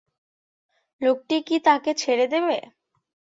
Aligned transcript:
লোকটি 1.01 1.37
কি 1.47 1.55
তাকে 1.67 1.91
ছেড়ে 2.01 2.25
দেবে? 2.27 2.57